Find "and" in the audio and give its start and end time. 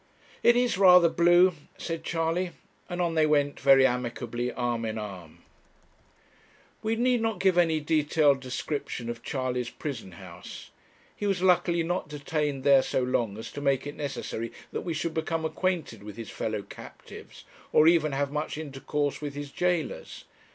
2.89-2.99